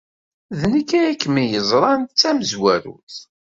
D 0.59 0.61
nekk 0.73 0.89
ay 0.99 1.13
kem-yeẓran 1.21 2.01
d 2.05 2.13
tamezwarut. 2.19 3.15